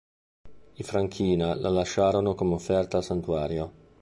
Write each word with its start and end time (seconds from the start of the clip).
I 0.73 0.81
Franchina 0.81 1.53
la 1.53 1.69
lasciarono 1.69 2.33
come 2.33 2.55
offerta 2.55 2.97
al 2.97 3.03
santuario. 3.03 3.71